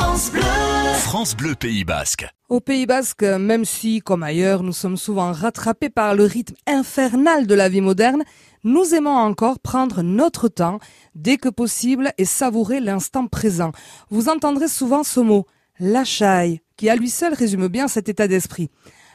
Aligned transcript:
France 0.00 0.30
Bleu. 0.30 0.42
France 0.94 1.36
Bleu 1.36 1.54
Pays 1.56 1.82
Basque. 1.82 2.28
Au 2.48 2.60
Pays 2.60 2.86
Basque, 2.86 3.24
même 3.24 3.64
si, 3.64 3.98
comme 3.98 4.22
ailleurs, 4.22 4.62
nous 4.62 4.72
sommes 4.72 4.96
souvent 4.96 5.32
rattrapés 5.32 5.90
par 5.90 6.14
le 6.14 6.22
rythme 6.22 6.54
infernal 6.68 7.48
de 7.48 7.54
la 7.56 7.68
vie 7.68 7.80
moderne, 7.80 8.22
nous 8.62 8.94
aimons 8.94 9.16
encore 9.16 9.58
prendre 9.58 10.02
notre 10.02 10.46
temps 10.46 10.78
dès 11.16 11.36
que 11.36 11.48
possible 11.48 12.12
et 12.16 12.24
savourer 12.24 12.78
l'instant 12.78 13.26
présent. 13.26 13.72
Vous 14.08 14.28
entendrez 14.28 14.68
souvent 14.68 15.02
ce 15.02 15.18
mot, 15.18 15.46
lâchaille, 15.80 16.60
qui 16.76 16.88
à 16.88 16.94
lui 16.94 17.10
seul 17.10 17.34
résume 17.34 17.66
bien 17.66 17.88
cet 17.88 18.08
état 18.08 18.28
d'esprit. 18.28 18.70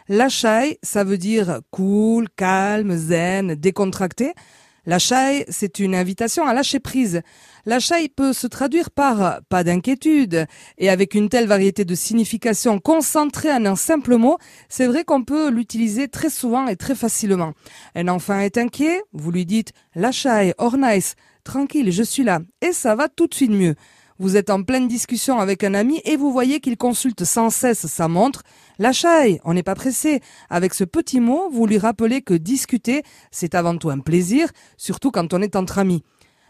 Lâchaille, 0.09 0.79
ça 0.83 1.05
veut 1.05 1.17
dire 1.17 1.61
cool, 1.71 2.27
calme, 2.35 2.97
zen, 2.97 3.55
décontracté. 3.55 4.33
La 4.85 4.99
chaille, 4.99 5.45
c'est 5.47 5.79
une 5.79 5.95
invitation 5.95 6.45
à 6.45 6.53
lâcher 6.53 6.79
prise. 6.79 7.21
La 7.65 7.79
chaille 7.79 8.09
peut 8.09 8.33
se 8.33 8.47
traduire 8.47 8.91
par 8.91 9.39
pas 9.47 9.63
d'inquiétude. 9.63 10.45
Et 10.77 10.89
avec 10.89 11.15
une 11.15 11.29
telle 11.29 11.47
variété 11.47 11.85
de 11.85 11.95
significations 11.95 12.79
concentrées 12.79 13.53
en 13.53 13.65
un 13.65 13.77
simple 13.77 14.17
mot, 14.17 14.37
c'est 14.67 14.87
vrai 14.87 15.05
qu'on 15.05 15.23
peut 15.23 15.49
l'utiliser 15.49 16.09
très 16.09 16.29
souvent 16.29 16.67
et 16.67 16.75
très 16.75 16.95
facilement. 16.95 17.53
Un 17.95 18.09
enfant 18.09 18.39
est 18.39 18.57
inquiet, 18.57 19.01
vous 19.13 19.31
lui 19.31 19.45
dites 19.45 19.71
chaille, 20.11 20.53
or 20.57 20.77
nice, 20.77 21.15
tranquille, 21.45 21.89
je 21.89 22.03
suis 22.03 22.23
là. 22.23 22.39
Et 22.61 22.73
ça 22.73 22.95
va 22.95 23.07
tout 23.07 23.27
de 23.27 23.33
suite 23.33 23.51
mieux. 23.51 23.75
Vous 24.23 24.37
êtes 24.37 24.51
en 24.51 24.63
pleine 24.63 24.87
discussion 24.87 25.39
avec 25.39 25.65
un 25.65 25.73
ami 25.73 25.99
et 26.05 26.15
vous 26.15 26.31
voyez 26.31 26.61
qu'il 26.61 26.77
consulte 26.77 27.25
sans 27.25 27.49
cesse 27.49 27.87
sa 27.87 28.07
montre. 28.07 28.43
La 28.79 28.93
chaille, 28.93 29.41
on 29.43 29.53
n'est 29.53 29.63
pas 29.63 29.75
pressé. 29.75 30.21
Avec 30.49 30.73
ce 30.73 30.85
petit 30.85 31.19
mot, 31.19 31.49
vous 31.51 31.67
lui 31.67 31.77
rappelez 31.77 32.21
que 32.21 32.33
discuter, 32.33 33.03
c'est 33.31 33.53
avant 33.53 33.77
tout 33.77 33.89
un 33.89 33.99
plaisir, 33.99 34.47
surtout 34.77 35.11
quand 35.11 35.33
on 35.33 35.41
est 35.41 35.57
entre 35.57 35.77
amis. 35.77 36.05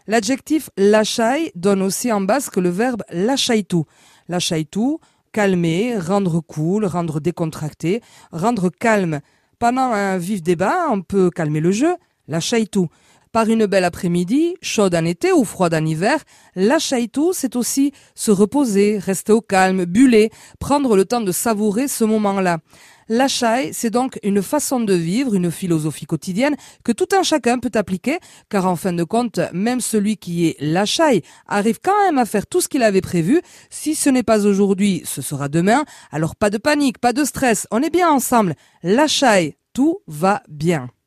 L'adjectif 0.06 0.70
lachai 0.76 1.50
donne 1.56 1.82
aussi 1.82 2.12
en 2.12 2.20
basque 2.20 2.58
le 2.58 2.68
verbe 2.68 3.02
lachaitu. 3.10 3.82
Lachaitu, 4.28 4.98
calmer, 5.32 5.98
rendre 5.98 6.40
cool, 6.42 6.84
rendre 6.84 7.18
décontracté, 7.18 8.02
rendre 8.30 8.70
calme. 8.70 9.18
Pendant 9.58 9.90
un 9.90 10.16
vif 10.16 10.44
débat, 10.44 10.86
on 10.90 11.02
peut 11.02 11.28
calmer 11.28 11.58
le 11.58 11.72
jeu. 11.72 11.96
Lachaitu 12.28 12.86
par 13.34 13.48
une 13.48 13.66
belle 13.66 13.82
après-midi, 13.82 14.54
chaude 14.62 14.94
en 14.94 15.04
été 15.04 15.32
ou 15.32 15.42
froide 15.44 15.74
en 15.74 15.84
hiver, 15.84 16.22
la 16.54 16.78
tout, 17.12 17.32
c'est 17.32 17.56
aussi 17.56 17.92
se 18.14 18.30
reposer, 18.30 18.96
rester 18.98 19.32
au 19.32 19.40
calme, 19.40 19.86
buller, 19.86 20.30
prendre 20.60 20.96
le 20.96 21.04
temps 21.04 21.20
de 21.20 21.32
savourer 21.32 21.88
ce 21.88 22.04
moment-là. 22.04 22.58
La 23.08 23.26
c'est 23.72 23.90
donc 23.90 24.20
une 24.22 24.40
façon 24.40 24.78
de 24.78 24.94
vivre, 24.94 25.34
une 25.34 25.50
philosophie 25.50 26.06
quotidienne 26.06 26.54
que 26.84 26.92
tout 26.92 27.08
un 27.12 27.24
chacun 27.24 27.58
peut 27.58 27.72
appliquer, 27.74 28.20
car 28.48 28.66
en 28.66 28.76
fin 28.76 28.92
de 28.92 29.02
compte, 29.02 29.40
même 29.52 29.80
celui 29.80 30.16
qui 30.16 30.46
est 30.46 30.56
la 30.60 30.84
arrive 31.48 31.80
quand 31.82 32.04
même 32.04 32.18
à 32.18 32.26
faire 32.26 32.46
tout 32.46 32.60
ce 32.60 32.68
qu'il 32.68 32.84
avait 32.84 33.00
prévu. 33.00 33.42
Si 33.68 33.96
ce 33.96 34.10
n'est 34.10 34.22
pas 34.22 34.46
aujourd'hui, 34.46 35.02
ce 35.04 35.22
sera 35.22 35.48
demain. 35.48 35.84
Alors 36.12 36.36
pas 36.36 36.50
de 36.50 36.58
panique, 36.58 36.98
pas 36.98 37.12
de 37.12 37.24
stress, 37.24 37.66
on 37.72 37.82
est 37.82 37.90
bien 37.90 38.08
ensemble. 38.08 38.54
La 38.84 39.06
tout 39.72 39.98
va 40.06 40.40
bien. 40.48 40.94